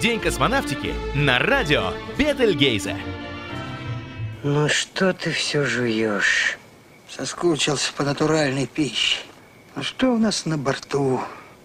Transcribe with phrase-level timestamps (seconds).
[0.00, 2.96] День космонавтики на радио Бетельгейзе.
[4.44, 6.56] Ну что ты все жуешь?
[7.08, 9.18] Соскучился по натуральной пище.
[9.74, 11.20] Ну что у нас на борту?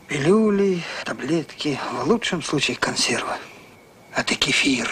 [0.07, 3.33] Пилюли, таблетки, в лучшем случае консервы.
[4.15, 4.89] А ты кефир.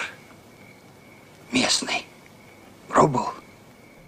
[1.52, 2.06] Местный.
[2.90, 3.34] Пробовал?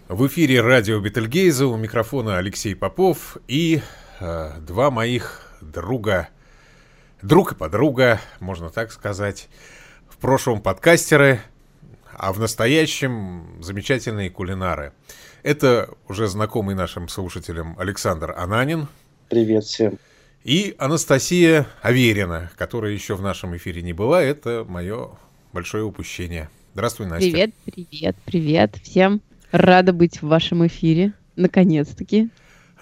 [0.09, 3.81] В эфире радио Бетельгейза у микрофона Алексей Попов и
[4.20, 6.29] э, два моих друга,
[7.23, 9.47] друг и подруга, можно так сказать,
[10.07, 11.39] в прошлом подкастеры,
[12.11, 14.93] а в настоящем замечательные кулинары.
[15.41, 18.87] Это уже знакомый нашим слушателям Александр Ананин.
[19.29, 19.97] Привет всем.
[20.43, 24.21] И Анастасия Аверина, которая еще в нашем эфире не была.
[24.21, 25.11] Это мое
[25.53, 26.50] большое упущение.
[26.73, 27.31] Здравствуй, Настя.
[27.31, 29.21] Привет, привет, привет всем.
[29.51, 31.14] Рада быть в вашем эфире.
[31.36, 32.30] Наконец-таки.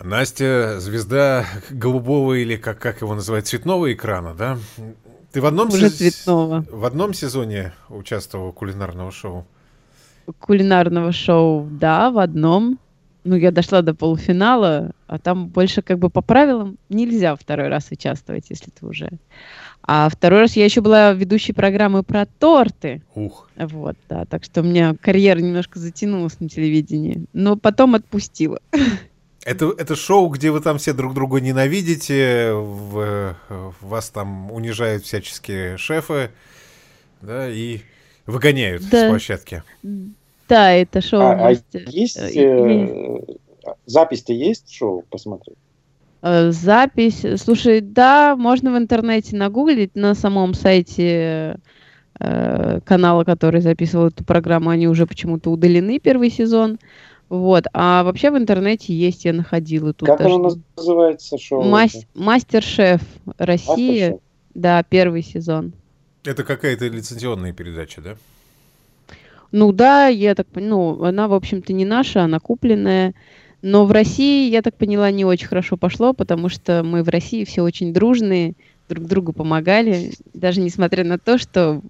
[0.03, 4.57] Настя, звезда голубого или как, как его называют, цветного экрана, да?
[5.31, 6.65] Ты в одном, Уже сез- цветного.
[6.69, 9.45] в одном сезоне участвовал кулинарного шоу?
[10.39, 12.79] Кулинарного шоу, да, в одном.
[13.23, 17.87] Ну, я дошла до полуфинала, а там больше как бы по правилам нельзя второй раз
[17.91, 19.09] участвовать, если ты уже...
[19.83, 23.01] А второй раз я еще была ведущей программы про торты.
[23.15, 23.49] Ух.
[23.57, 24.25] Вот, да.
[24.25, 27.25] Так что у меня карьера немножко затянулась на телевидении.
[27.33, 28.59] Но потом отпустила.
[29.43, 33.35] Это, это шоу, где вы там все друг друга ненавидите, в-
[33.81, 36.29] вас там унижают всяческие шефы,
[37.21, 37.79] да, и
[38.27, 39.09] выгоняют с Да.
[39.09, 39.63] площадки.
[40.47, 41.21] Да, это шоу.
[41.21, 43.19] А, а есть Э, э,
[43.85, 45.57] запись-то есть шоу посмотреть?
[46.21, 47.25] Э, Запись.
[47.37, 51.57] Слушай, да, можно в интернете нагуглить на самом сайте
[52.19, 56.77] э, канала, который записывал эту программу, они уже почему-то удалены первый сезон.
[57.31, 57.63] Вот.
[57.71, 60.35] А вообще в интернете есть, я находила тут как даже.
[60.35, 61.63] оно называется шоу?
[61.63, 63.01] Мас- Мастер-шеф
[63.37, 64.09] Россия.
[64.09, 64.19] Мастер-шеф?
[64.53, 65.71] Да, первый сезон.
[66.25, 68.15] Это какая-то лицензионная передача, да?
[69.53, 73.13] Ну да, я так поняла, ну, она, в общем-то, не наша, она купленная.
[73.61, 77.45] Но в России, я так поняла, не очень хорошо пошло, потому что мы в России
[77.45, 78.55] все очень дружные,
[78.89, 81.81] друг другу помогали, даже несмотря на то, что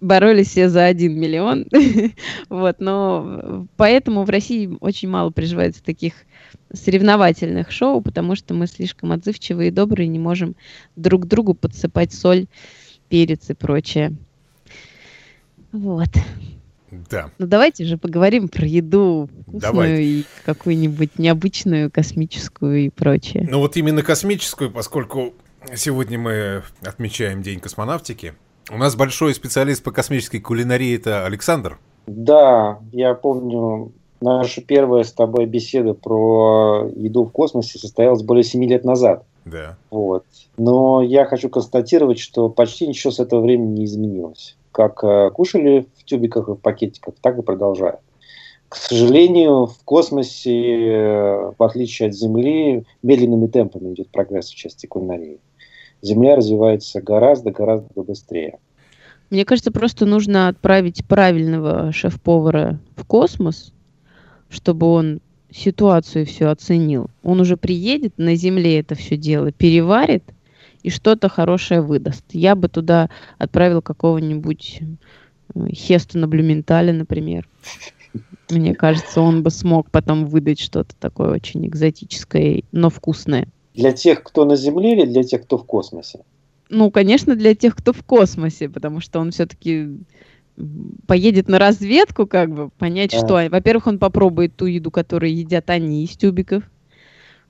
[0.00, 1.66] боролись все за один миллион.
[2.48, 6.14] Вот, но поэтому в России очень мало приживается таких
[6.72, 10.56] соревновательных шоу, потому что мы слишком отзывчивые и добрые, не можем
[10.96, 12.46] друг другу подсыпать соль,
[13.08, 14.16] перец и прочее.
[15.72, 16.08] Вот.
[17.08, 17.30] Да.
[17.38, 20.02] Ну давайте же поговорим про еду вкусную Давайте.
[20.02, 23.46] и какую-нибудь необычную, космическую и прочее.
[23.48, 25.34] Ну вот именно космическую, поскольку
[25.76, 28.34] сегодня мы отмечаем День космонавтики,
[28.70, 31.78] у нас большой специалист по космической кулинарии это Александр.
[32.06, 38.64] Да, я помню, наша первая с тобой беседа про еду в космосе состоялась более 7
[38.64, 39.24] лет назад.
[39.44, 39.76] Да.
[39.90, 40.24] Вот.
[40.56, 44.56] Но я хочу констатировать, что почти ничего с этого времени не изменилось.
[44.72, 48.00] Как э, кушали в тюбиках и в пакетиках, так и продолжают.
[48.68, 54.86] К сожалению, в космосе, э, в отличие от Земли, медленными темпами идет прогресс в части
[54.86, 55.40] кулинарии.
[56.02, 58.58] Земля развивается гораздо-гораздо быстрее.
[59.30, 63.72] Мне кажется, просто нужно отправить правильного шеф-повара в космос,
[64.48, 67.10] чтобы он ситуацию все оценил.
[67.22, 70.24] Он уже приедет на Земле это все дело, переварит
[70.82, 72.24] и что-то хорошее выдаст.
[72.32, 74.80] Я бы туда отправил какого-нибудь
[75.54, 77.48] э, Хестона Блюменталя, например.
[78.48, 83.46] Мне кажется, он бы смог потом выдать что-то такое очень экзотическое, но вкусное.
[83.74, 86.20] Для тех, кто на Земле или для тех, кто в космосе?
[86.68, 89.88] Ну, конечно, для тех, кто в космосе, потому что он все-таки
[91.06, 93.26] поедет на разведку, как бы, понять, Ага.
[93.26, 93.50] что...
[93.50, 96.64] Во-первых, он попробует ту еду, которую едят они из тюбиков,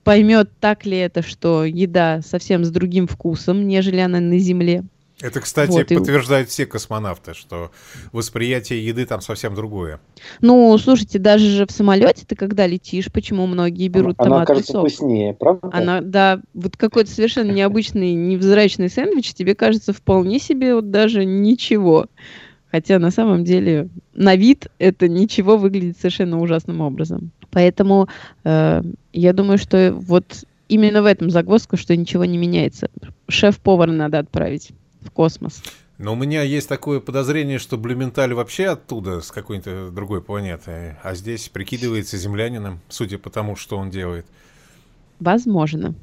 [0.04, 4.84] поймет, так ли это, что еда совсем с другим вкусом, нежели она на Земле.
[5.22, 7.70] Это, кстати, Вот, и- подтверждают все космонавты, что
[8.12, 10.00] восприятие еды там совсем другое.
[10.40, 14.72] Ну, слушайте, даже же в самолете ты когда летишь, почему многие берут Она томатный кажется
[14.72, 14.80] сок?
[14.88, 15.68] вкуснее, правда?
[15.72, 22.06] Она, да, вот какой-то совершенно необычный, невзрачный сэндвич тебе кажется вполне себе вот даже ничего.
[22.70, 27.32] Хотя на самом деле на вид это ничего выглядит совершенно ужасным образом.
[27.50, 28.08] Поэтому
[28.44, 28.82] э,
[29.12, 32.88] я думаю, что вот именно в этом загвоздка, что ничего не меняется.
[33.28, 34.70] Шеф-повара надо отправить
[35.00, 35.62] в космос.
[35.98, 41.14] Но у меня есть такое подозрение, что Блюменталь вообще оттуда, с какой-то другой планеты, а
[41.14, 44.24] здесь прикидывается землянином, судя по тому, что он делает.
[45.18, 45.94] Возможно.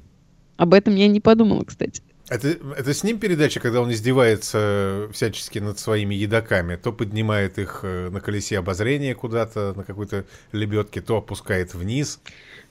[0.56, 2.04] Об этом я не подумала, кстати.
[2.30, 7.80] Это, это с ним передача, когда он издевается всячески над своими едоками, то поднимает их
[7.84, 12.20] э, на колесе обозрения куда-то, на какой-то лебедке, то опускает вниз.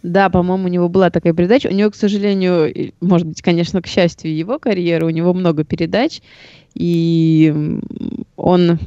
[0.03, 1.69] Да, по-моему, у него была такая передача.
[1.69, 6.21] У него, к сожалению, может быть, конечно, к счастью его карьеры, у него много передач,
[6.75, 7.81] и
[8.37, 8.79] он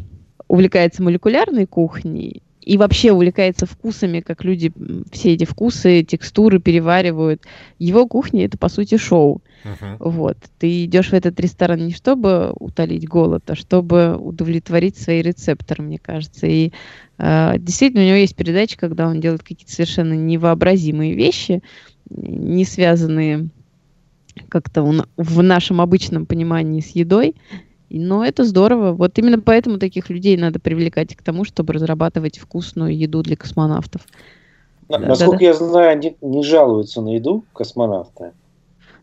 [0.47, 4.71] увлекается молекулярной кухней, и вообще увлекается вкусами, как люди
[5.11, 7.41] все эти вкусы, текстуры переваривают.
[7.79, 9.41] Его кухня это по сути шоу.
[9.63, 9.95] Uh-huh.
[9.99, 10.37] Вот.
[10.59, 15.97] Ты идешь в этот ресторан не чтобы утолить голод, а чтобы удовлетворить свои рецепторы, мне
[15.97, 16.45] кажется.
[16.45, 16.71] И
[17.17, 21.63] э, действительно у него есть передачи, когда он делает какие-то совершенно невообразимые вещи,
[22.11, 23.49] не связанные
[24.47, 24.83] как-то
[25.17, 27.33] в нашем обычном понимании с едой.
[27.89, 28.93] Но это здорово.
[28.93, 34.01] Вот именно поэтому таких людей надо привлекать к тому, чтобы разрабатывать вкусную еду для космонавтов.
[34.87, 38.31] Да, Насколько да, я знаю, они не жалуются на еду космонавты.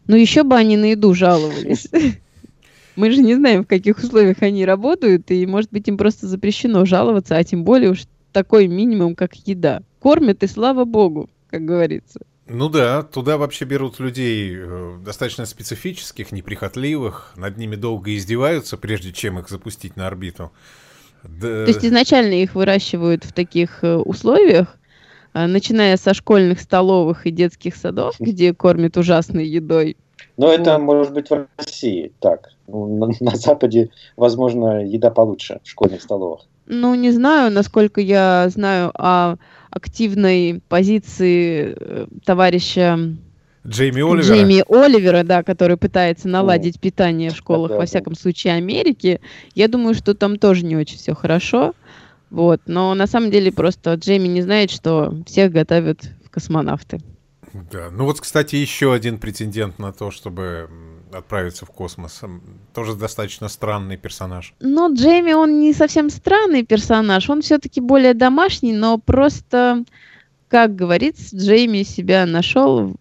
[0.06, 1.88] Ну еще бы они на еду жаловались.
[2.96, 6.86] Мы же не знаем, в каких условиях они работают, и, может быть, им просто запрещено
[6.86, 9.82] жаловаться, а тем более уж такой минимум, как еда.
[10.00, 12.20] Кормят, и слава богу, как говорится.
[12.48, 19.12] Ну да, туда вообще берут людей э, достаточно специфических, неприхотливых, над ними долго издеваются, прежде
[19.12, 20.52] чем их запустить на орбиту.
[21.24, 21.64] Да.
[21.64, 24.78] То есть изначально их выращивают в таких э, условиях,
[25.34, 29.96] э, начиная со школьных столовых и детских садов, где кормят ужасной едой.
[30.36, 32.50] Но это может быть в России так.
[32.68, 36.42] Ну, на, на Западе, возможно, еда получше в школьных столовых.
[36.66, 39.36] Ну, не знаю, насколько я знаю о
[39.76, 42.98] активной позиции э, товарища
[43.66, 44.22] Джейми Оливера.
[44.22, 48.20] Джейми Оливера, да, который пытается наладить О, питание в школах, да, во всяком да.
[48.20, 49.20] случае, Америки.
[49.54, 51.74] Я думаю, что там тоже не очень все хорошо.
[52.30, 52.62] Вот.
[52.66, 57.00] Но на самом деле просто Джейми не знает, что всех готовят в космонавты.
[57.70, 57.90] Да.
[57.90, 60.68] Ну вот, кстати, еще один претендент на то, чтобы
[61.12, 62.22] отправиться в космос.
[62.74, 64.54] Тоже достаточно странный персонаж.
[64.60, 67.28] Но Джейми, он не совсем странный персонаж.
[67.30, 69.84] Он все-таки более домашний, но просто,
[70.48, 72.94] как говорится, Джейми себя нашел.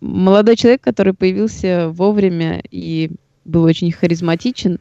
[0.00, 3.10] Молодой человек, который появился вовремя и
[3.44, 4.78] был очень харизматичен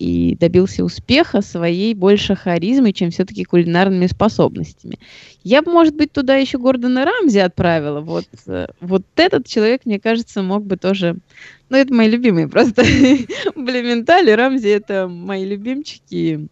[0.00, 4.98] и добился успеха своей больше харизмой, чем все-таки кулинарными способностями.
[5.44, 8.00] Я бы, может быть, туда еще Гордона Рамзи отправила.
[8.00, 11.16] Вот, э, вот этот человек, мне кажется, мог бы тоже...
[11.68, 12.82] Ну, это мои любимые просто.
[13.54, 16.48] Блементаль и Рамзи— это мои любимчики.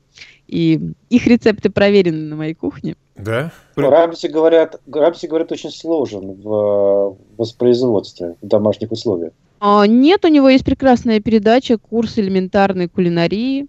[0.47, 2.97] И их рецепты проверены на моей кухне.
[3.17, 3.51] Да?
[3.77, 9.33] Рамси, говорят, Рамси, говорят, очень сложен в воспроизводстве в домашних условиях.
[9.61, 13.67] А, нет, у него есть прекрасная передача, курс элементарной кулинарии.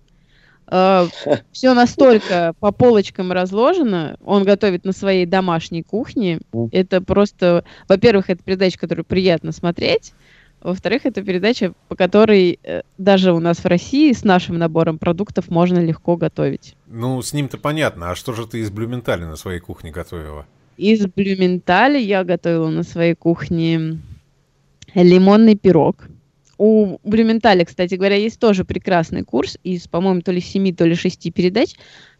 [0.68, 1.08] А,
[1.52, 4.18] все настолько по полочкам разложено.
[4.24, 6.40] Он готовит на своей домашней кухне.
[6.72, 10.14] Это просто, во-первых, это передача, которую приятно смотреть.
[10.62, 15.50] Во-вторых, это передача, по которой э, даже у нас в России с нашим набором продуктов
[15.50, 16.76] можно легко готовить.
[16.88, 18.12] Ну, с ним-то понятно.
[18.12, 20.46] А что же ты из Блюментали на своей кухне готовила?
[20.76, 24.00] Из Блюментали я готовила на своей кухне
[24.94, 26.08] лимонный пирог.
[26.58, 30.96] У Блюменталя, кстати говоря, есть тоже прекрасный курс из, по-моему, то ли семи, то ли
[30.96, 31.76] шести передач.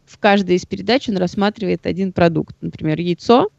[0.06, 2.56] В каждой из передач он рассматривает один продукт.
[2.60, 3.50] Например, яйцо,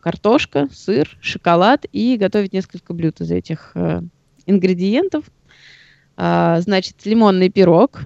[0.00, 4.00] картошка, сыр, шоколад и готовит несколько блюд из этих э,
[4.46, 5.24] ингредиентов.
[6.16, 8.02] А, значит, лимонный пирог.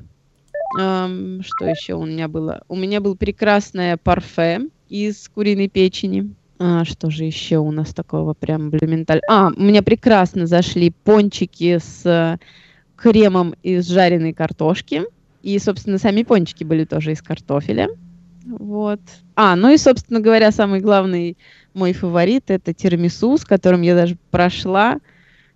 [0.79, 2.63] Эм, что еще у меня было?
[2.69, 6.35] У меня был прекрасное парфе из куриной печени.
[6.59, 9.21] А, что же еще у нас такого прям блюменталь?
[9.29, 12.39] А, меня прекрасно зашли пончики с э,
[12.97, 15.03] кремом из жареной картошки.
[15.43, 17.89] И, собственно, сами пончики были тоже из картофеля.
[18.45, 19.01] Вот.
[19.37, 21.37] А, ну и, собственно говоря, самый главный
[21.75, 24.99] мой фаворит это тирамису, с которым я даже прошла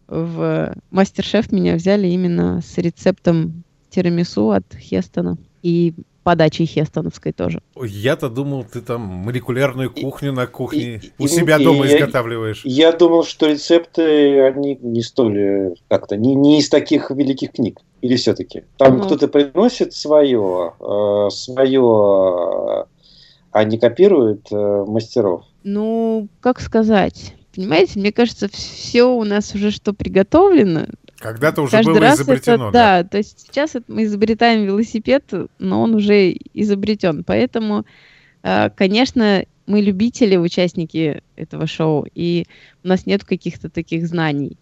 [0.06, 1.50] в Мастер-шеф.
[1.50, 5.36] Меня взяли именно с рецептом тирамису от Хестона.
[5.62, 7.60] И подачей хестоновской тоже.
[7.76, 11.88] Я-то думал, ты там молекулярную кухню на кухне и, у и, себя и, дома и
[11.88, 12.64] изготавливаешь.
[12.64, 17.52] Я, я думал, что рецепты, они не столь э, как-то, не, не из таких великих
[17.52, 17.80] книг.
[18.00, 18.64] Или все-таки?
[18.78, 19.04] Там угу.
[19.04, 22.86] кто-то приносит свое, э, свое,
[23.52, 25.44] а не копирует э, мастеров?
[25.62, 27.34] Ну, как сказать?
[27.54, 30.86] Понимаете, мне кажется, все у нас уже что приготовлено,
[31.22, 32.68] когда-то уже Каждый было раз изобретено.
[32.68, 33.02] Это, да.
[33.02, 37.24] да, то есть сейчас мы изобретаем велосипед, но он уже изобретен.
[37.24, 37.86] Поэтому,
[38.42, 42.46] э, конечно, мы любители, участники этого шоу, и
[42.82, 44.58] у нас нет каких-то таких знаний.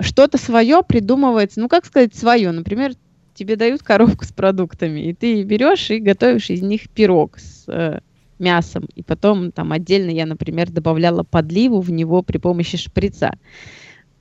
[0.00, 2.92] Что-то свое придумывается, ну как сказать свое, например,
[3.34, 7.98] тебе дают коробку с продуктами, и ты берешь и готовишь из них пирог с э,
[8.38, 13.32] мясом, и потом там отдельно я, например, добавляла подливу в него при помощи шприца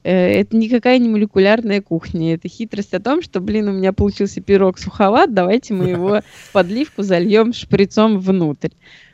[0.09, 2.35] это никакая не молекулярная кухня.
[2.35, 6.21] Это хитрость о том, что, блин, у меня получился пирог суховат, давайте мы его
[6.53, 8.69] подливку зальем шприцом внутрь.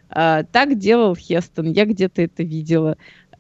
[0.09, 2.97] А, так делал Хестон, я где-то это видела.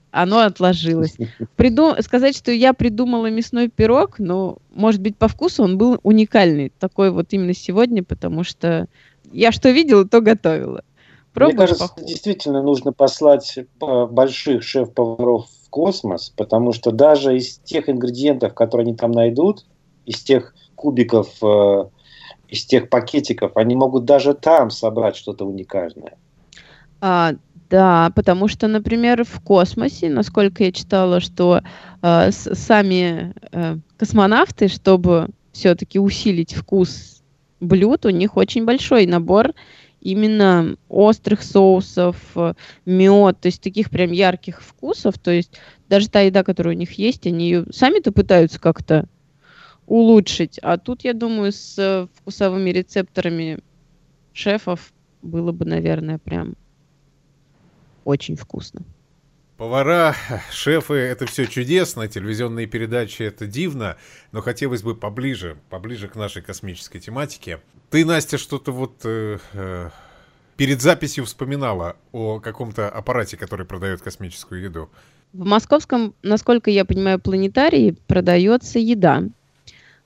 [0.09, 1.15] Оно отложилось.
[1.55, 1.95] Приду...
[2.01, 6.71] Сказать, что я придумала мясной пирог, но, может быть, по вкусу он был уникальный.
[6.79, 8.87] Такой вот именно сегодня, потому что
[9.31, 10.83] я что видела, то готовила.
[11.33, 12.07] Пробуешь Мне кажется, похоже.
[12.07, 13.63] действительно нужно послать э,
[14.05, 19.65] больших шеф-поваров космос, потому что даже из тех ингредиентов, которые они там найдут,
[20.05, 21.85] из тех кубиков, э,
[22.47, 26.13] из тех пакетиков, они могут даже там собрать что-то уникальное.
[27.01, 27.33] А,
[27.71, 31.61] да, потому что, например, в космосе, насколько я читала, что
[32.03, 37.23] э, сами э, космонавты, чтобы все-таки усилить вкус
[37.59, 39.53] блюд, у них очень большой набор
[40.03, 42.17] именно острых соусов,
[42.85, 45.17] мед, то есть таких прям ярких вкусов.
[45.17, 45.57] То есть
[45.89, 49.07] даже та еда, которая у них есть, они ее сами-то пытаются как-то
[49.87, 50.59] улучшить.
[50.61, 53.59] А тут, я думаю, с вкусовыми рецепторами
[54.33, 56.55] шефов было бы, наверное, прям
[58.03, 58.81] очень вкусно.
[59.63, 60.13] Повара,
[60.51, 63.95] шефы, это все чудесно, телевизионные передачи это дивно,
[64.33, 67.61] но хотелось бы поближе, поближе к нашей космической тематике.
[67.89, 69.89] Ты, Настя, что-то вот э, э,
[70.57, 74.89] перед записью вспоминала о каком-то аппарате, который продает космическую еду.
[75.31, 79.23] В московском, насколько я понимаю, планетарии продается еда.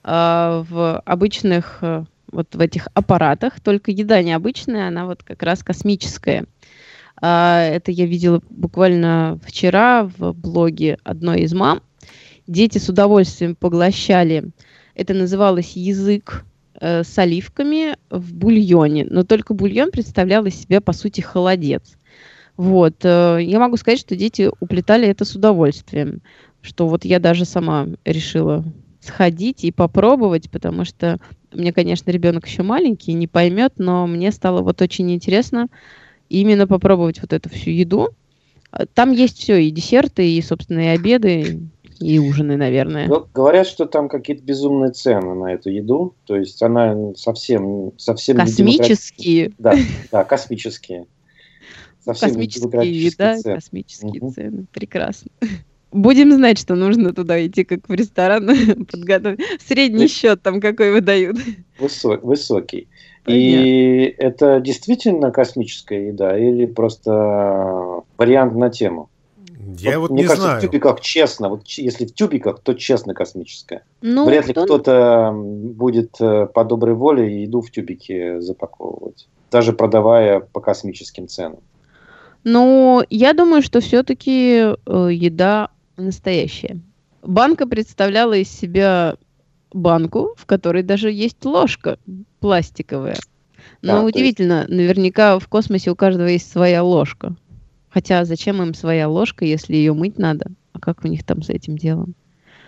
[0.04, 5.64] Э, в обычных э, вот в этих аппаратах, только еда необычная, она вот как раз
[5.64, 6.46] космическая.
[7.22, 11.82] А, это я видела буквально вчера в блоге одной из мам.
[12.46, 14.52] Дети с удовольствием поглощали.
[14.96, 16.46] Это называлось язык
[16.80, 19.06] э, с оливками в бульоне.
[19.10, 21.98] Но только бульон представлял из себя, по сути, холодец.
[22.56, 23.04] Вот.
[23.04, 26.22] Э, я могу сказать, что дети уплетали это с удовольствием.
[26.62, 28.64] Что вот я даже сама решила
[29.02, 31.20] сходить и попробовать, потому что
[31.54, 35.68] мне, конечно, ребенок еще маленький, не поймет, но мне стало вот очень интересно,
[36.30, 38.10] именно попробовать вот эту всю еду.
[38.72, 41.62] А, там есть все, и десерты, и, собственно, и обеды,
[42.00, 43.08] и ужины, наверное.
[43.08, 46.16] Ну, говорят, что там какие-то безумные цены на эту еду.
[46.26, 47.92] То есть она совсем...
[47.98, 49.52] совсем космические.
[49.58, 49.74] Да,
[50.12, 51.06] да, космические.
[52.04, 53.56] Совсем космические еда, цены.
[53.56, 54.32] космические угу.
[54.32, 54.66] цены.
[54.72, 55.30] Прекрасно.
[55.92, 58.48] Будем знать, что нужно туда идти, как в ресторан,
[58.92, 59.40] подготовить.
[59.66, 61.38] Средний счет там какой выдают.
[61.80, 62.88] Высокий.
[63.28, 69.10] И это действительно космическая еда или просто вариант на тему?
[69.80, 70.60] Я вот, вот мне не кажется, знаю.
[70.60, 71.50] в тюбиках честно.
[71.50, 73.84] Вот если в тюбиках, то честно космическое.
[74.02, 74.64] Ну, Вряд ли кто...
[74.64, 81.60] кто-то будет э, по доброй воле еду в тюбике запаковывать, даже продавая по космическим ценам.
[82.46, 86.80] Ну, я думаю, что все-таки э, еда настоящая.
[87.22, 89.18] Банка представляла из себя
[89.72, 91.98] банку, в которой даже есть ложка
[92.40, 93.18] пластиковая.
[93.82, 94.70] Но да, удивительно, есть...
[94.70, 97.36] наверняка в космосе у каждого есть своя ложка.
[97.90, 100.52] Хотя зачем им своя ложка, если ее мыть надо?
[100.74, 102.16] А как у них там с этим делом?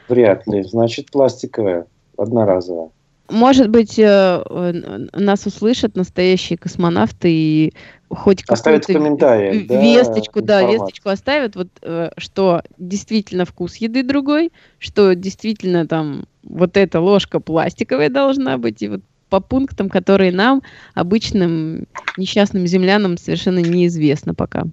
[0.07, 0.63] Вряд ли.
[0.63, 1.85] Значит, пластиковая,
[2.17, 2.89] одноразовая.
[3.29, 7.73] Может быть, э, нас услышат настоящие космонавты и
[8.09, 14.51] хоть оставят комментарий, весточку, да, да, весточку оставят, вот э, что действительно вкус еды другой,
[14.79, 20.63] что действительно там вот эта ложка пластиковая должна быть, и вот по пунктам, которые нам,
[20.95, 21.85] обычным
[22.17, 24.63] несчастным землянам, совершенно неизвестно пока.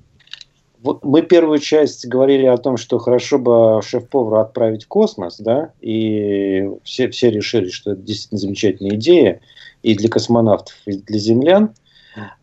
[0.83, 5.73] Вот мы первую часть говорили о том, что хорошо бы шеф-повара отправить в космос, да,
[5.81, 9.41] и все, все решили, что это действительно замечательная идея
[9.83, 11.71] и для космонавтов, и для землян.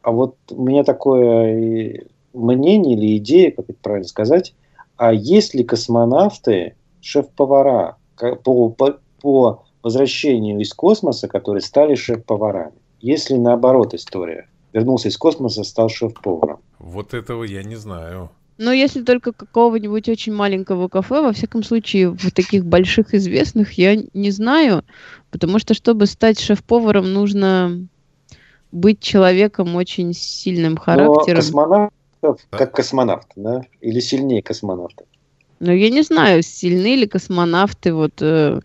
[0.01, 2.03] А вот у меня такое
[2.33, 4.53] мнение или идея, как это правильно сказать,
[4.97, 7.97] а есть ли космонавты шеф-повара
[8.43, 12.73] по, по, по возвращению из космоса, которые стали шеф-поварами?
[12.99, 14.47] Если наоборот история?
[14.73, 16.59] Вернулся из космоса, стал шеф-поваром.
[16.77, 18.29] Вот этого я не знаю.
[18.57, 23.95] Но если только какого-нибудь очень маленького кафе, во всяком случае, в таких больших известных, я
[24.13, 24.83] не знаю.
[25.31, 27.87] Потому что, чтобы стать шеф-поваром, нужно
[28.71, 31.27] быть человеком очень сильным характером.
[31.27, 33.61] Но космонавтов, как космонавт, да?
[33.79, 35.05] Или сильнее космонавта?
[35.59, 38.59] Ну, я не знаю, сильны ли космонавты вот э,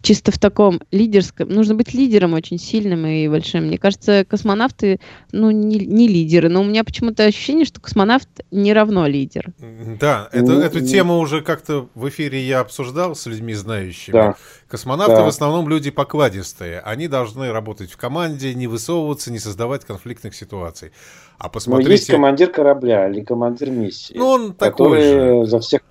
[0.00, 3.66] чисто в таком лидерском, нужно быть лидером очень сильным и большим.
[3.66, 5.00] Мне кажется, космонавты,
[5.32, 9.52] ну, не, не лидеры, но у меня почему-то ощущение, что космонавт не равно лидер.
[10.00, 14.12] Да, это, ну, эту тему уже как-то в эфире я обсуждал с людьми знающими.
[14.12, 14.34] Да.
[14.68, 15.24] Космонавты да.
[15.24, 16.80] в основном люди покладистые.
[16.80, 20.92] Они должны работать в команде, не высовываться, не создавать конфликтных ситуаций.
[21.38, 21.88] А посмотрите...
[21.88, 25.46] Но есть командир корабля или командир миссии, ну, он такой который же.
[25.50, 25.82] за всех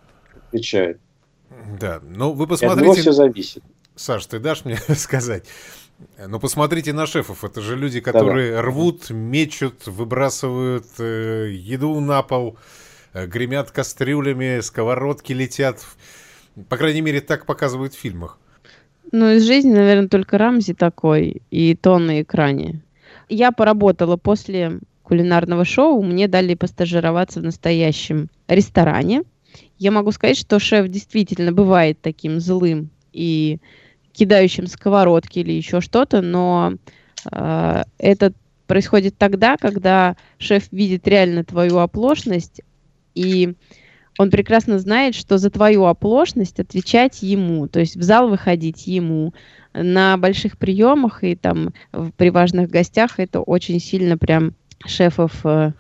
[0.47, 0.99] отвечает.
[1.79, 3.01] Да, ну вы От него посмотрите...
[3.01, 3.63] все зависит.
[3.95, 5.45] Саш, ты дашь мне сказать?
[6.27, 7.43] Ну, посмотрите на шефов.
[7.43, 12.57] Это же люди, которые рвут, мечут, выбрасывают э, еду на пол,
[13.13, 15.85] э, гремят кастрюлями, сковородки летят.
[16.69, 18.39] По крайней мере, так показывают в фильмах.
[19.11, 22.81] Ну, из жизни, наверное, только Рамзи такой, и то на экране.
[23.29, 29.23] Я поработала после кулинарного шоу, мне дали постажироваться в настоящем ресторане.
[29.77, 33.59] Я могу сказать, что шеф действительно бывает таким злым и
[34.13, 36.75] кидающим сковородки или еще что-то, но
[37.31, 38.33] э, это
[38.67, 42.61] происходит тогда, когда шеф видит реально твою оплошность,
[43.15, 43.55] и
[44.17, 49.33] он прекрасно знает, что за твою оплошность отвечать ему, то есть в зал выходить ему,
[49.73, 51.73] на больших приемах и там
[52.17, 54.53] при важных гостях это очень сильно прям
[54.85, 55.73] шефов э,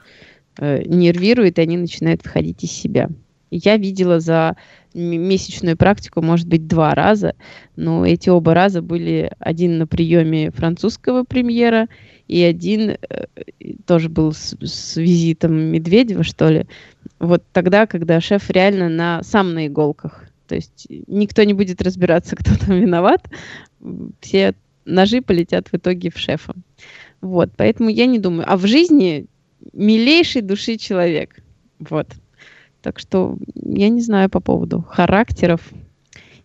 [0.57, 3.09] э, нервирует, и они начинают выходить из себя.
[3.55, 4.55] Я видела за
[4.95, 7.35] месячную практику, может быть, два раза,
[7.75, 11.87] но эти оба раза были один на приеме французского премьера
[12.27, 12.97] и один э,
[13.85, 16.65] тоже был с, с визитом Медведева, что ли.
[17.19, 20.25] Вот тогда, когда шеф реально на, сам на иголках.
[20.47, 23.29] То есть никто не будет разбираться, кто там виноват.
[24.21, 24.55] Все
[24.85, 26.55] ножи полетят в итоге в шефа.
[27.21, 28.45] Вот, поэтому я не думаю.
[28.47, 29.27] А в жизни
[29.73, 31.37] милейшей души человек.
[31.79, 32.07] Вот.
[32.83, 35.71] Так что я не знаю по поводу характеров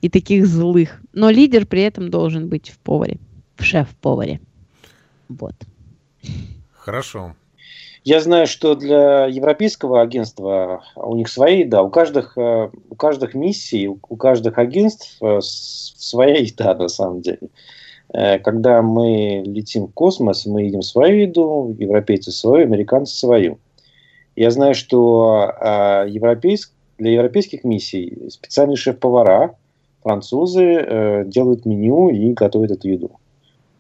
[0.00, 1.02] и таких злых.
[1.12, 3.18] Но лидер при этом должен быть в поваре,
[3.56, 4.40] в шеф-поваре.
[5.28, 5.54] Вот.
[6.72, 7.34] Хорошо.
[8.04, 13.34] Я знаю, что для европейского агентства у них свои, да, у каждых, э, у каждых
[13.34, 17.50] миссий, у каждых агентств э, своя еда на самом деле.
[18.14, 23.58] Э, когда мы летим в космос, мы едим свою еду, европейцы свою, американцы свою.
[24.38, 25.52] Я знаю, что
[26.06, 29.56] европейск, для европейских миссий специальные шеф-повара,
[30.02, 33.10] французы делают меню и готовят эту еду.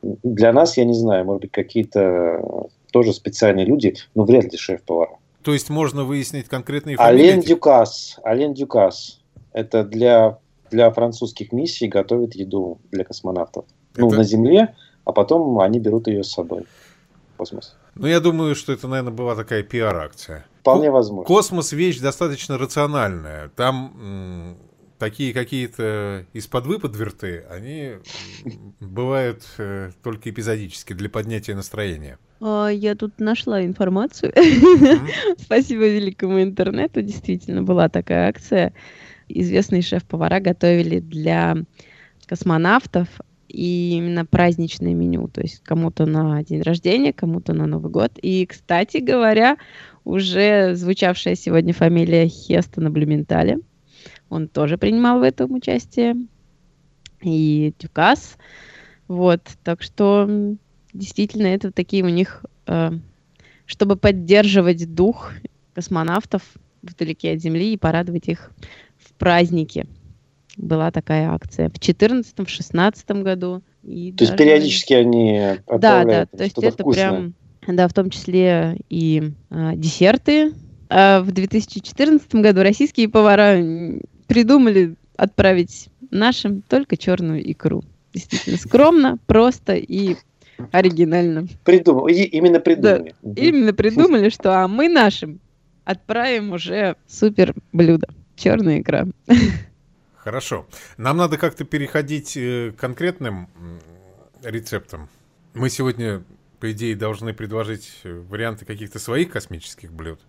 [0.02, 5.12] Для нас, я не знаю, может быть, какие-то тоже специальные люди, но вряд ли шеф-повара.
[5.44, 7.28] То есть можно выяснить конкретные фамилии?
[7.28, 8.18] Ален Дюкас.
[8.24, 9.20] Ален Дюкас.
[9.52, 10.38] Это для,
[10.72, 13.64] для французских миссий готовит еду для космонавтов.
[13.96, 14.16] Ну, это...
[14.16, 16.64] Ну, на Земле, а потом они берут ее с собой
[17.34, 17.76] в космос.
[17.94, 20.44] Ну, я думаю, что это, наверное, была такая пиар-акция.
[20.72, 21.24] Вполне возможно.
[21.24, 23.48] Космос вещь достаточно рациональная.
[23.56, 24.56] Там
[24.98, 27.92] такие какие-то из-под выпадверты, они
[28.80, 32.18] бывают э, только эпизодически для поднятия настроения.
[32.40, 34.32] А, я тут нашла информацию.
[35.38, 37.02] Спасибо великому интернету.
[37.02, 38.72] Действительно, была такая акция.
[39.28, 41.56] Известные шеф-повара готовили для
[42.26, 43.08] космонавтов
[43.48, 45.28] и именно праздничное меню.
[45.28, 48.12] То есть кому-то на день рождения, кому-то на Новый год.
[48.20, 49.56] И, кстати говоря,
[50.08, 53.60] уже звучавшая сегодня фамилия Хестона Блюменталя.
[54.30, 56.16] Он тоже принимал в этом участие.
[57.20, 58.38] И Дюкас.
[59.06, 60.56] Вот, так что
[60.94, 62.92] действительно это такие у них, э,
[63.66, 65.32] чтобы поддерживать дух
[65.74, 66.42] космонавтов
[66.80, 68.50] вдалеке от Земли и порадовать их
[68.96, 69.86] в празднике.
[70.56, 73.62] Была такая акция в 2014-2016 году.
[73.82, 74.32] И то даже...
[74.32, 77.10] есть периодически они Да, да, то есть это вкусное.
[77.10, 77.34] прям,
[77.76, 80.52] да, в том числе и э, десерты.
[80.90, 83.58] А в 2014 году российские повара
[84.26, 87.84] придумали отправить нашим только черную икру.
[88.14, 90.16] Действительно скромно, просто и
[90.72, 91.46] Оригинально.
[91.64, 92.08] Придумал.
[92.08, 93.14] И, именно придумали.
[93.22, 95.40] Да, именно придумали, что а мы нашим
[95.84, 98.08] отправим уже супер блюдо.
[98.36, 99.06] Черная икра.
[100.16, 100.66] Хорошо.
[100.96, 103.48] Нам надо как-то переходить э, к конкретным
[104.42, 105.08] рецептам.
[105.54, 106.22] Мы сегодня,
[106.60, 110.20] по идее, должны предложить э, варианты каких-то своих космических блюд.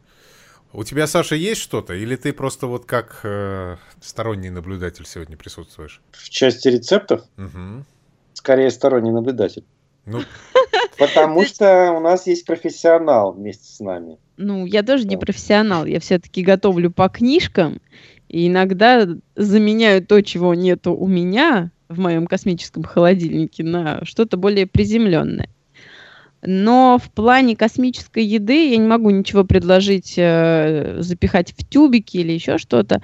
[0.71, 1.93] У тебя, Саша, есть что-то?
[1.93, 6.01] Или ты просто вот как э, сторонний наблюдатель сегодня присутствуешь?
[6.11, 7.23] В части рецептов?
[7.37, 7.85] Угу.
[8.33, 9.65] Скорее сторонний наблюдатель.
[10.05, 10.21] Ну,
[10.97, 14.17] Потому что у нас есть профессионал вместе с нами.
[14.37, 15.85] Ну, я тоже не профессионал.
[15.85, 17.81] Я все-таки готовлю по книжкам.
[18.27, 24.67] И иногда заменяю то, чего нету у меня в моем космическом холодильнике, на что-то более
[24.67, 25.49] приземленное.
[26.41, 32.31] Но в плане космической еды я не могу ничего предложить э, запихать в тюбики или
[32.31, 33.01] еще что-то.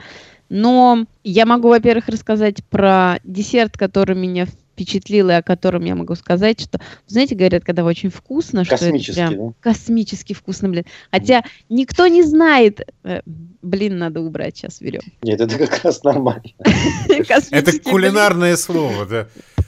[0.50, 4.46] Но я могу, во-первых, рассказать про десерт, который меня
[4.76, 9.14] впечатлил, и о котором я могу сказать, что, знаете, говорят, когда очень вкусно, что это
[9.14, 9.54] прям да?
[9.62, 10.84] космически вкусно, блин.
[11.12, 13.22] Хотя никто не знает, э,
[13.62, 15.02] блин, надо убрать, сейчас берем.
[15.24, 16.44] Нет, это как раз нормально.
[17.08, 19.28] Это кулинарное слово, да.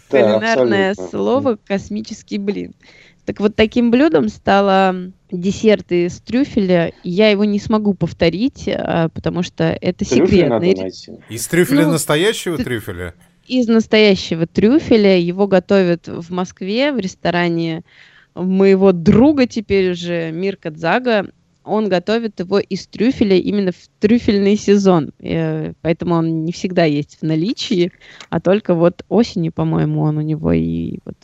[0.10, 2.73] Кулинарное слово космический блин.
[3.27, 6.93] Так вот, таким блюдом стало десерт из трюфеля.
[7.03, 10.81] Я его не смогу повторить, а, потому что это Трюфель надо секретный.
[10.83, 11.11] найти.
[11.29, 13.13] Из трюфеля Ну, настоящего ты- трюфеля?
[13.45, 15.17] Из настоящего трюфеля.
[15.19, 17.83] Его готовят в Москве в ресторане
[18.33, 21.29] моего друга теперь уже, Мирка Дзага.
[21.65, 25.11] Он готовит его из трюфеля именно в трюфельный сезон.
[25.19, 27.91] Э, Поэтому он не всегда есть в наличии,
[28.29, 31.17] а только вот осенью, по-моему, он у него и вот...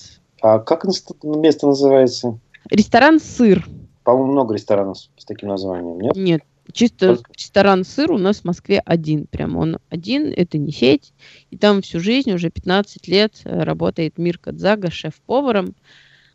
[0.44, 0.84] А как
[1.24, 2.38] место называется?
[2.70, 3.66] Ресторан «Сыр».
[4.04, 6.16] По-моему, много ресторанов с таким названием, нет?
[6.18, 6.42] Нет,
[6.74, 9.26] чисто Только- ресторан «Сыр» у нас в Москве один.
[9.26, 11.14] Прям он один, это не сеть.
[11.50, 15.76] И там всю жизнь, уже 15 лет, э, работает Мирка Дзага шеф-поваром.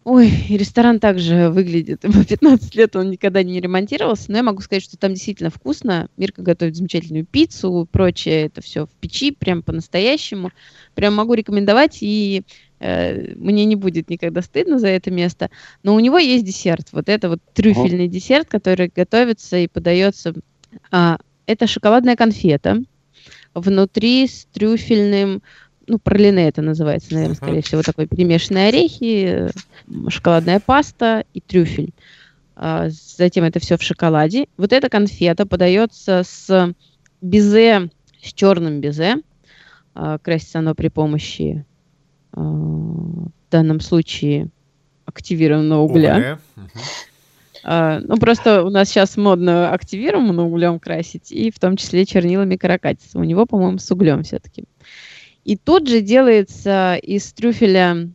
[0.04, 2.00] Ой, и ресторан также выглядит.
[2.28, 6.08] 15 лет он никогда не ремонтировался, но я могу сказать, что там действительно вкусно.
[6.16, 8.46] Мирка готовит замечательную пиццу, прочее.
[8.46, 10.50] Это все в печи, прям по-настоящему.
[10.94, 12.42] Прям могу рекомендовать, и
[12.80, 15.50] мне не будет никогда стыдно за это место.
[15.82, 16.88] Но у него есть десерт.
[16.92, 20.34] Вот это вот трюфельный десерт, который готовится и подается.
[20.90, 22.82] А, это шоколадная конфета.
[23.54, 25.42] Внутри с трюфельным,
[25.86, 27.42] ну, пролине это называется, наверное, Мгм.
[27.42, 29.50] скорее всего, такой перемешанные орехи, э,
[30.08, 31.92] шоколадная паста и трюфель.
[32.54, 34.46] А, затем это все в шоколаде.
[34.56, 36.74] Вот эта конфета подается с
[37.20, 37.90] безе,
[38.22, 39.16] с черным безе.
[39.94, 41.64] А, красится оно при помощи,
[42.32, 44.48] в данном случае,
[45.04, 46.38] активированного угля.
[47.64, 52.56] А, ну, просто у нас сейчас модно активированным углем красить, и в том числе чернилами
[52.56, 53.18] каракатица.
[53.18, 54.64] У него, по-моему, с углем все-таки.
[55.44, 58.08] И тут же делается из трюфеля,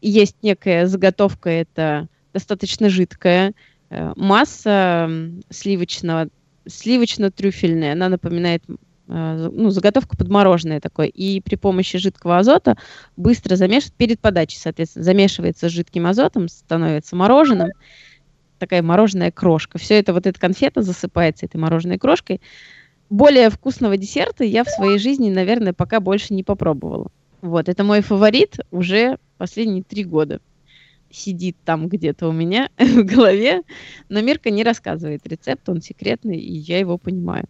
[0.00, 3.52] есть некая заготовка, это достаточно жидкая
[3.90, 5.10] э, масса
[5.50, 6.28] сливочного,
[6.66, 7.92] сливочно-трюфельная.
[7.92, 8.74] Она напоминает э,
[9.08, 11.08] ну, заготовка подмороженная такой.
[11.08, 12.76] И при помощи жидкого азота
[13.16, 17.70] быстро замешивать, перед подачей, соответственно, замешивается с жидким азотом, становится мороженым
[18.58, 19.78] такая мороженая крошка.
[19.78, 22.40] Все это, вот эта конфета засыпается этой мороженой крошкой.
[23.08, 27.10] Более вкусного десерта я в своей жизни, наверное, пока больше не попробовала.
[27.40, 30.40] Вот, это мой фаворит уже последние три года.
[31.10, 33.62] Сидит там где-то у меня в голове,
[34.08, 37.46] но Мирка не рассказывает рецепт, он секретный, и я его понимаю.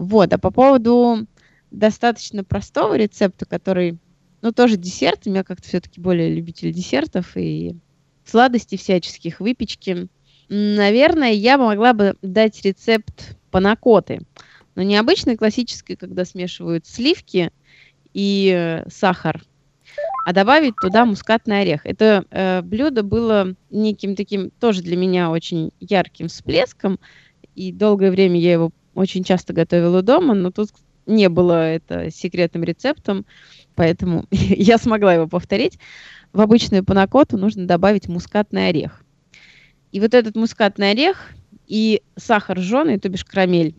[0.00, 1.26] Вот, а по поводу
[1.70, 3.98] достаточно простого рецепта, который,
[4.40, 7.76] ну, тоже десерт, я как-то все-таки более любитель десертов и
[8.24, 10.08] сладостей всяческих, выпечки.
[10.48, 14.22] Наверное, я могла бы дать рецепт панакоты.
[14.74, 17.52] Но не обычной классической, когда смешивают сливки
[18.14, 19.44] и э, сахар,
[20.24, 21.84] а добавить туда мускатный орех.
[21.84, 26.98] Это э, блюдо было неким таким тоже для меня очень ярким всплеском,
[27.54, 30.70] и долгое время я его очень часто готовила дома, но тут
[31.06, 33.24] не было это секретным рецептом,
[33.74, 35.78] поэтому я смогла его повторить.
[36.32, 39.02] В обычную панакоту нужно добавить мускатный орех.
[39.90, 41.30] И вот этот мускатный орех
[41.66, 43.74] и сахар жженый, то бишь карамель,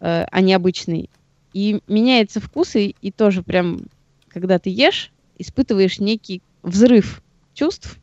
[0.00, 1.08] э, а не обычный,
[1.54, 3.86] и меняется вкус, и, и тоже прям,
[4.28, 7.22] когда ты ешь, испытываешь некий взрыв
[7.54, 7.98] чувств,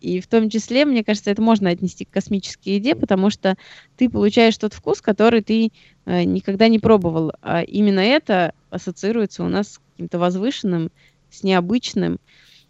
[0.00, 3.56] и в том числе, мне кажется, это можно отнести к космической еде, потому что
[3.96, 5.72] ты получаешь тот вкус, который ты
[6.04, 7.32] э, никогда не пробовал.
[7.42, 10.90] А именно это ассоциируется у нас с каким-то возвышенным,
[11.30, 12.18] с необычным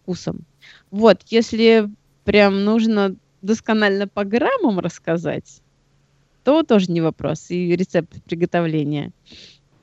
[0.01, 0.45] вкусом.
[0.91, 1.89] Вот, если
[2.23, 5.61] прям нужно досконально по граммам рассказать,
[6.43, 7.49] то тоже не вопрос.
[7.49, 9.11] И рецепт приготовления.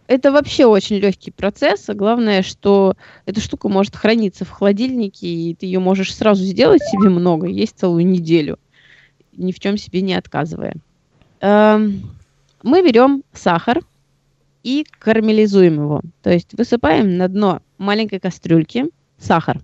[0.07, 1.89] Это вообще очень легкий процесс.
[1.89, 6.83] А главное, что эта штука может храниться в холодильнике, и ты ее можешь сразу сделать
[6.83, 8.59] себе много, есть целую неделю,
[9.37, 10.75] ни в чем себе не отказывая.
[11.41, 12.03] Эм,
[12.63, 13.81] Мы берем сахар
[14.63, 16.03] и карамелизуем его.
[16.23, 18.87] То есть высыпаем на дно маленькой кастрюльки
[19.19, 19.61] сахар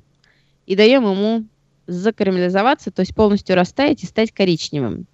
[0.66, 1.44] и даем ему
[1.86, 5.06] закарамелизоваться, то есть полностью растаять и стать коричневым.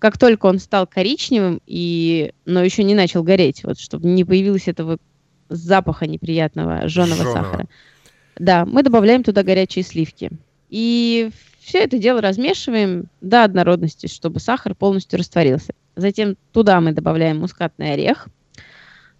[0.00, 4.66] Как только он стал коричневым, и, но еще не начал гореть, вот, чтобы не появилось
[4.66, 4.96] этого
[5.50, 7.66] запаха неприятного жженого сахара,
[8.38, 10.30] да, мы добавляем туда горячие сливки.
[10.70, 15.74] И все это дело размешиваем до однородности, чтобы сахар полностью растворился.
[15.96, 18.28] Затем туда мы добавляем мускатный орех.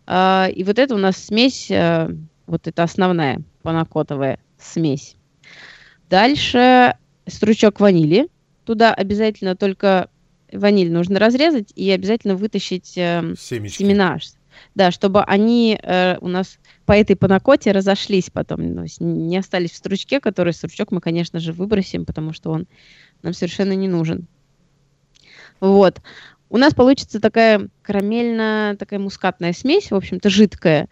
[0.07, 2.09] А, И вот это у нас смесь, э,
[2.47, 5.17] вот это основная панакотовая смесь.
[6.09, 8.29] Дальше стручок ванили.
[8.65, 10.09] Туда обязательно только
[10.53, 13.79] ваниль нужно разрезать и обязательно вытащить Семечки.
[13.79, 14.19] семена.
[14.75, 19.71] Да, чтобы они э, у нас по этой панакоте разошлись потом, то есть не остались
[19.71, 22.67] в стручке, который стручок мы, конечно же, выбросим, потому что он
[23.23, 24.27] нам совершенно не нужен.
[25.61, 26.01] Вот.
[26.49, 30.89] У нас получится такая карамельная, такая мускатная смесь, в общем-то, жидкая.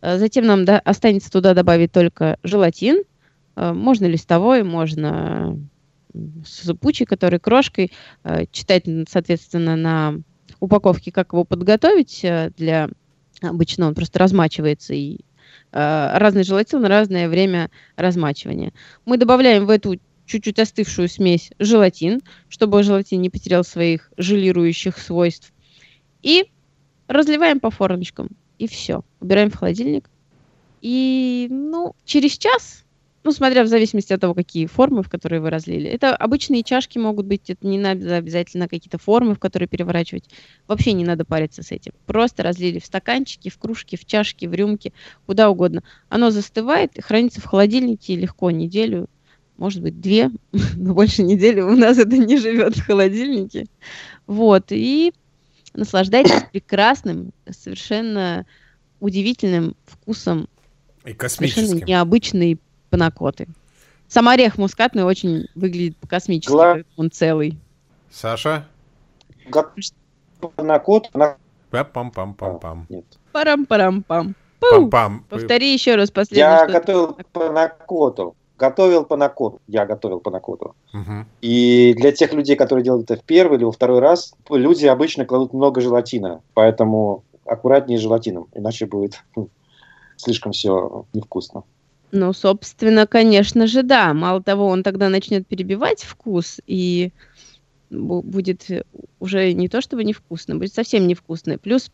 [0.00, 3.04] Э, Затем нам да, останется туда добавить только желатин.
[3.56, 5.58] Э, Можно листовой, можно
[6.46, 7.92] сыпучий, который крошкой,
[8.24, 10.20] э, читать, соответственно, на
[10.60, 12.88] упаковке, как его подготовить э, для...
[13.40, 15.18] Обычно он просто размачивается и
[15.72, 18.72] э, разный желатин разное время размачивания.
[19.04, 25.52] Мы добавляем в эту чуть-чуть остывшую смесь желатин, чтобы желатин не потерял своих желирующих свойств.
[26.22, 26.50] И
[27.06, 28.28] разливаем по формочкам.
[28.58, 29.02] И все.
[29.20, 30.10] Убираем в холодильник.
[30.80, 32.84] И, ну, через час
[33.28, 35.90] ну, смотря в зависимости от того, какие формы, в которые вы разлили.
[35.90, 40.30] Это обычные чашки могут быть, это не надо обязательно какие-то формы, в которые переворачивать.
[40.66, 41.92] Вообще не надо париться с этим.
[42.06, 44.94] Просто разлили в стаканчики, в кружки, в чашки, в рюмки,
[45.26, 45.82] куда угодно.
[46.08, 49.10] Оно застывает, хранится в холодильнике легко неделю,
[49.58, 50.30] может быть, две,
[50.76, 53.66] но больше недели у нас это не живет в холодильнике.
[54.26, 55.12] Вот, и
[55.74, 58.46] наслаждайтесь прекрасным, совершенно
[59.00, 60.48] удивительным вкусом
[61.04, 61.66] и космическим.
[61.66, 62.58] Совершенно необычной
[62.90, 63.46] панакоты.
[64.08, 66.78] Сам орех мускатный очень выглядит по-космически, Гла...
[66.96, 67.58] он целый.
[68.10, 68.64] Саша?
[70.56, 71.10] Панакот,
[71.70, 72.86] Пам-пам-пам-пам-пам.
[72.88, 73.04] Нет.
[73.32, 74.34] Парам-парам-пам.
[74.60, 75.20] Пам-пам.
[75.28, 76.48] Повтори еще раз последнее.
[76.48, 78.34] Я готовил панакоту.
[78.56, 79.60] Готовил панакоту.
[79.68, 80.74] Я готовил панакоту.
[80.92, 81.28] Мгм.
[81.40, 85.24] И для тех людей, которые делают это в первый или во второй раз, люди обычно
[85.24, 86.40] кладут много желатина.
[86.54, 89.46] Поэтому аккуратнее с желатином, иначе будет хм,
[90.16, 91.62] слишком все невкусно.
[92.10, 94.14] Ну, собственно, конечно же, да.
[94.14, 97.12] Мало того, он тогда начнет перебивать вкус, и
[97.90, 98.66] бу- будет
[99.20, 101.58] уже не то чтобы невкусно, будет совсем невкусно.
[101.58, 101.90] Плюс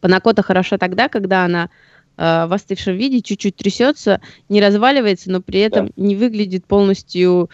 [0.00, 1.70] панакота хороша тогда, когда она
[2.16, 7.48] э, в остывшем виде чуть-чуть трясется, не разваливается, но при этом не выглядит полностью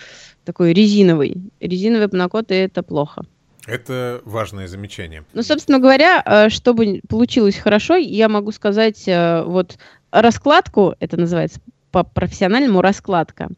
[0.44, 1.37] такой резиновой.
[1.61, 3.24] Резиновая панакота это плохо.
[3.70, 5.24] Это важное замечание.
[5.33, 9.78] Ну, собственно говоря, э, чтобы получилось хорошо, я могу сказать, э, вот
[10.11, 11.61] раскладку, это называется
[11.92, 13.48] по-профессиональному раскладка,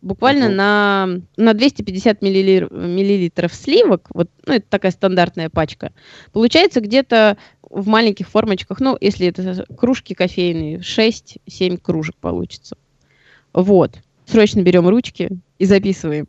[0.00, 0.56] буквально Мгм.
[0.56, 5.92] на, на 250 миллили- миллилитров сливок, вот, ну, это такая стандартная пачка,
[6.32, 12.76] получается где-то в маленьких формочках, ну, если это кружки кофейные, 6-7 кружек получится.
[13.52, 13.98] Вот.
[14.26, 15.28] Срочно берем ручки
[15.58, 16.28] и записываем.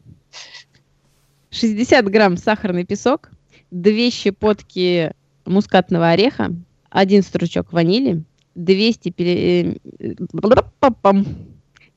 [1.52, 3.30] 60 грамм сахарный песок,
[3.72, 5.14] 2 щепотки
[5.46, 6.54] мускатного ореха,
[6.90, 8.24] один стручок ванили,
[8.56, 11.26] 200 пили- э, бла-бла-пам-пам.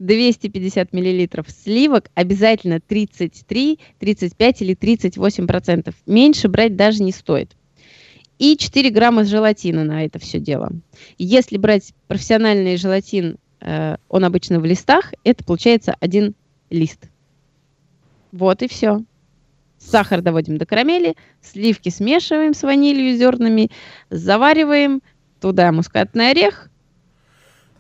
[0.01, 5.95] 250 миллилитров сливок, обязательно 33, 35 или 38 процентов.
[6.05, 7.57] Меньше брать даже не стоит.
[8.41, 10.73] И 4 грамма желатина на это все дело.
[11.17, 16.35] Если брать профессиональный желатин, э, он обычно в листах, это получается один
[16.71, 17.09] лист.
[18.33, 19.05] Вот и все.
[19.91, 23.71] Сахар доводим до карамели, сливки смешиваем с ванилью зернами,
[24.11, 25.03] завариваем,
[25.41, 26.71] туда мускатный орех.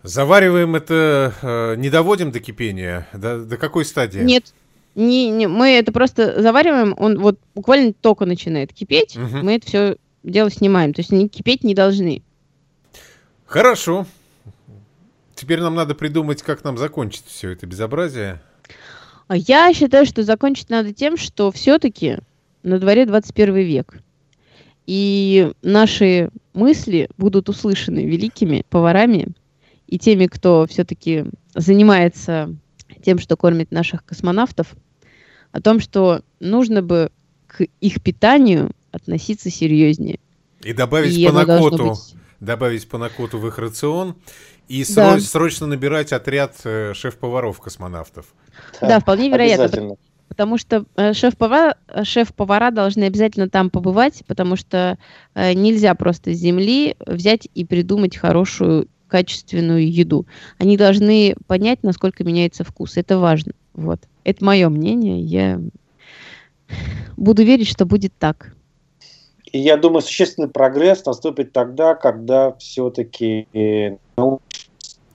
[0.02, 3.08] Завариваем это, э, не доводим до кипения.
[3.14, 4.18] До, до какой стадии?
[4.18, 4.52] Нет,
[4.94, 9.44] не, не, мы это просто завариваем, он вот буквально только начинает кипеть, Мгм.
[9.44, 10.92] мы это все дело снимаем.
[10.92, 12.22] То есть они кипеть не должны.
[13.46, 14.06] Хорошо.
[15.34, 18.40] Теперь нам надо придумать, как нам закончить все это безобразие.
[19.26, 22.18] А я считаю, что закончить надо тем, что все-таки
[22.62, 23.98] на дворе 21 век.
[24.86, 29.28] И наши мысли будут услышаны великими поварами
[29.86, 32.54] и теми, кто все-таки занимается
[33.02, 34.74] тем, что кормит наших космонавтов,
[35.52, 37.10] о том, что нужно бы
[37.46, 40.18] к их питанию относиться серьезнее.
[40.62, 44.16] И добавить И панакоту, быть- добавить панакоту в их рацион.
[44.68, 45.16] И Да.
[45.16, 48.26] сро- срочно набирать отряд э, шеф-поваров космонавтов.
[48.80, 49.96] Да, вполне вероятно.
[50.28, 54.98] Потому что э, шеф-повара, э, шеф-повара должны обязательно там побывать, потому что
[55.34, 60.26] э, нельзя просто с земли взять и придумать хорошую, качественную еду.
[60.58, 62.96] Они должны понять, насколько меняется вкус.
[62.96, 63.52] Это важно.
[63.74, 64.00] Вот.
[64.24, 65.20] Это мое мнение.
[65.20, 65.60] Я
[67.16, 68.54] буду верить, что будет так.
[69.52, 73.46] И я думаю, существенный прогресс наступит тогда, когда все-таки
[74.16, 74.63] научатся,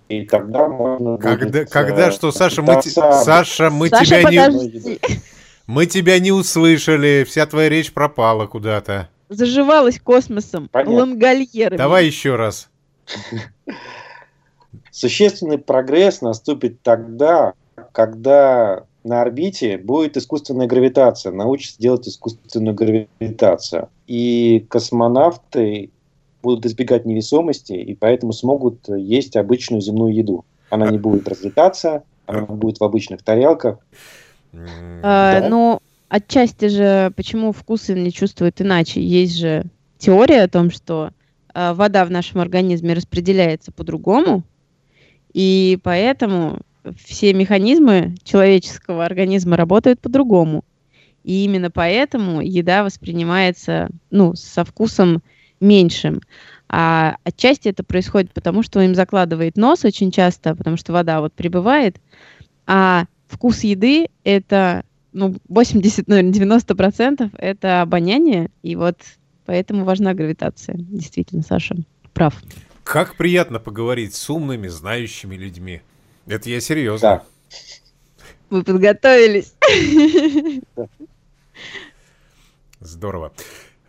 [0.09, 4.37] и тогда можно Когда, будет, когда э, что, Саша, мы, Саша, мы Саша, тебя не,
[4.37, 4.99] подожди.
[5.67, 9.07] мы тебя не услышали, вся твоя речь пропала куда-то.
[9.29, 10.97] Заживалась космосом, Понятно.
[10.97, 11.77] лангольерами.
[11.77, 12.69] Давай еще раз.
[14.91, 17.53] Существенный прогресс наступит тогда,
[17.91, 23.89] когда на орбите будет искусственная гравитация, научатся делать искусственную гравитацию.
[24.07, 25.91] И космонавты
[26.41, 30.45] будут избегать невесомости, и поэтому смогут есть обычную земную еду.
[30.69, 33.79] Она не будет разлетаться, она будет в обычных тарелках.
[34.53, 35.49] А, Да.
[35.49, 39.01] Ну, отчасти же, почему вкусы не чувствуют иначе?
[39.01, 39.65] Есть же
[39.97, 41.11] теория о том, что
[41.53, 44.43] а, вода в нашем организме распределяется по-другому,
[45.33, 46.59] и поэтому
[46.97, 50.63] все механизмы человеческого организма работают по-другому.
[51.23, 55.21] И именно поэтому еда воспринимается ну, со вкусом
[55.59, 56.21] меньшим.
[56.69, 61.33] А отчасти это происходит потому, что им закладывает нос очень часто, потому что вода вот
[61.33, 61.97] прибывает,
[62.67, 68.97] а вкус еды это ну, 80, наверное, 90 процентов это обоняние, и вот
[69.45, 70.75] поэтому важна гравитация.
[70.77, 71.75] Действительно, Саша
[72.13, 72.35] прав.
[72.83, 75.81] Как приятно поговорить с умными, знающими людьми.
[76.27, 77.09] Это я серьезно.
[77.09, 77.23] Да.
[78.49, 79.53] Вы подготовились.
[82.79, 83.31] Здорово.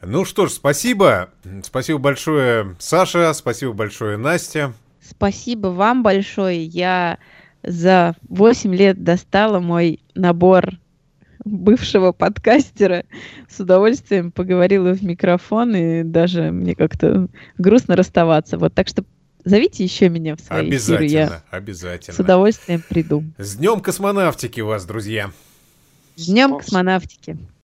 [0.03, 1.31] Ну что ж, спасибо.
[1.63, 3.33] Спасибо большое, Саша.
[3.35, 4.73] Спасибо большое, Настя.
[5.03, 6.65] Спасибо вам большое.
[6.65, 7.19] Я
[7.63, 10.71] за 8 лет достала мой набор
[11.45, 13.05] бывшего подкастера.
[13.49, 18.57] С удовольствием поговорила в микрофон, и даже мне как-то грустно расставаться.
[18.57, 19.05] Вот так что
[19.45, 21.13] зовите еще меня в свои обязательно, эфиры.
[21.13, 22.17] Я обязательно.
[22.17, 23.25] С удовольствием приду.
[23.39, 25.31] С Днем космонавтики вас, друзья!
[26.17, 27.39] С Днем космонавтики!